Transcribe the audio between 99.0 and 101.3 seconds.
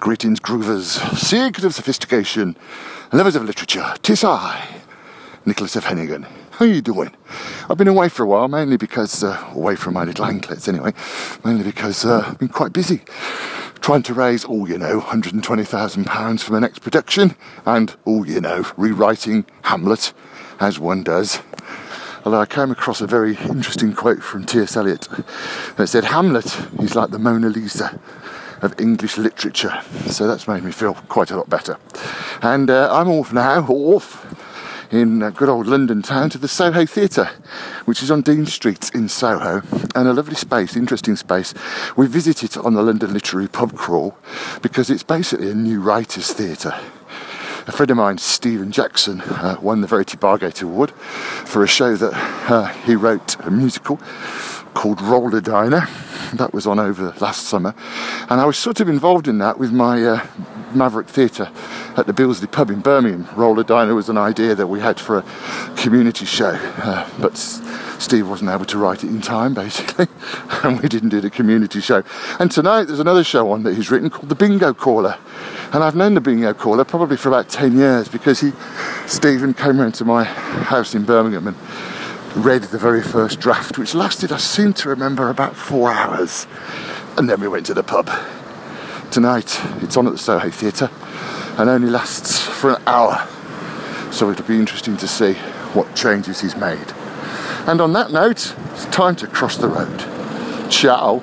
to cross the road. Ciao.